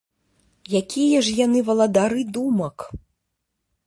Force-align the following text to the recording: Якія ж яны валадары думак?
Якія 0.79 1.19
ж 1.27 1.35
яны 1.45 1.59
валадары 1.67 2.21
думак? 2.39 2.77